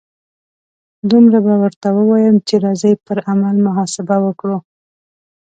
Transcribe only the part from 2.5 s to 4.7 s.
راځئ پر عمل محاسبه وکړو.